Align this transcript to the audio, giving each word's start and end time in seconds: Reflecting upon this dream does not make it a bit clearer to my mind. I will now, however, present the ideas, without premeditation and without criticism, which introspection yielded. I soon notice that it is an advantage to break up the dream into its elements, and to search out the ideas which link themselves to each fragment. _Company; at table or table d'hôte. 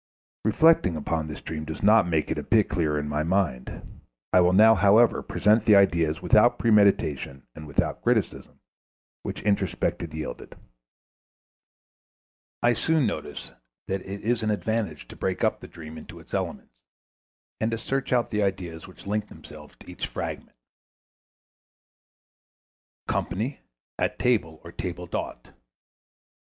Reflecting 0.43 0.95
upon 0.95 1.27
this 1.27 1.41
dream 1.43 1.63
does 1.63 1.83
not 1.83 2.07
make 2.07 2.31
it 2.31 2.39
a 2.39 2.41
bit 2.41 2.69
clearer 2.69 2.99
to 2.99 3.07
my 3.07 3.21
mind. 3.21 4.01
I 4.33 4.39
will 4.41 4.51
now, 4.51 4.73
however, 4.73 5.21
present 5.21 5.63
the 5.67 5.75
ideas, 5.75 6.23
without 6.23 6.57
premeditation 6.57 7.43
and 7.53 7.67
without 7.67 8.01
criticism, 8.01 8.59
which 9.21 9.43
introspection 9.43 10.09
yielded. 10.11 10.55
I 12.63 12.73
soon 12.73 13.05
notice 13.05 13.51
that 13.87 14.01
it 14.01 14.21
is 14.21 14.41
an 14.41 14.49
advantage 14.49 15.07
to 15.09 15.15
break 15.15 15.43
up 15.43 15.59
the 15.59 15.67
dream 15.67 15.99
into 15.99 16.19
its 16.19 16.33
elements, 16.33 16.73
and 17.59 17.69
to 17.69 17.77
search 17.77 18.11
out 18.11 18.31
the 18.31 18.41
ideas 18.41 18.87
which 18.87 19.05
link 19.05 19.27
themselves 19.29 19.75
to 19.81 19.87
each 19.91 20.07
fragment. 20.07 20.57
_Company; 23.07 23.59
at 23.99 24.17
table 24.17 24.61
or 24.63 24.71
table 24.71 25.05
d'hôte. 25.05 25.53